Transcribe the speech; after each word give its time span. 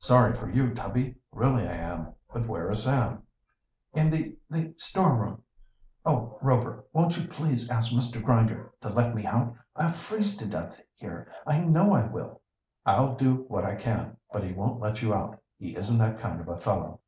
"Sorry 0.00 0.34
for 0.34 0.50
you, 0.50 0.74
Tubby, 0.74 1.18
really 1.30 1.68
I 1.68 1.72
am. 1.74 2.14
But 2.32 2.48
where 2.48 2.68
is 2.68 2.82
Sam?" 2.82 3.22
"In 3.94 4.10
the 4.10 4.36
the 4.50 4.74
storeroom. 4.76 5.40
Oh, 6.04 6.36
Rover, 6.42 6.84
won't 6.92 7.16
you 7.16 7.28
please 7.28 7.70
ask 7.70 7.92
Mr. 7.92 8.20
Grinder 8.20 8.72
to 8.80 8.88
let 8.88 9.14
me 9.14 9.24
out? 9.24 9.54
I'll 9.76 9.92
freeze 9.92 10.36
to 10.38 10.46
death 10.48 10.80
here, 10.96 11.30
I 11.46 11.60
know 11.60 11.94
I 11.94 12.08
will!" 12.08 12.40
"I'll 12.84 13.14
do 13.14 13.44
what 13.46 13.64
I 13.64 13.76
can. 13.76 14.16
But 14.32 14.42
he 14.42 14.52
won't 14.52 14.80
let 14.80 15.00
you 15.00 15.14
out. 15.14 15.40
He 15.60 15.76
isn't 15.76 15.98
that 15.98 16.18
kind 16.18 16.40
of 16.40 16.48
a 16.48 16.58
fellow." 16.58 16.98